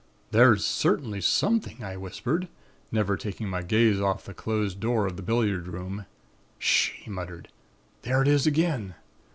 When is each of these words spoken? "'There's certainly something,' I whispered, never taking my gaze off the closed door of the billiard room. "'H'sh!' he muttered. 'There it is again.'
"'There's 0.31 0.65
certainly 0.65 1.21
something,' 1.21 1.83
I 1.83 1.95
whispered, 1.95 2.47
never 2.91 3.15
taking 3.15 3.47
my 3.47 3.61
gaze 3.61 4.01
off 4.01 4.25
the 4.25 4.33
closed 4.33 4.79
door 4.79 5.05
of 5.05 5.15
the 5.15 5.21
billiard 5.21 5.67
room. 5.67 6.07
"'H'sh!' 6.59 6.93
he 7.03 7.11
muttered. 7.11 7.49
'There 8.01 8.23
it 8.23 8.27
is 8.27 8.47
again.' 8.47 8.95